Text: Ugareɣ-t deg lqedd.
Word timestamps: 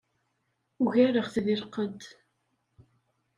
Ugareɣ-t 0.81 1.35
deg 1.45 1.57
lqedd. 1.63 2.01